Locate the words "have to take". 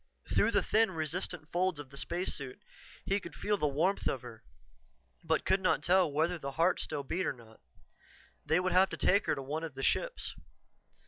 8.73-9.27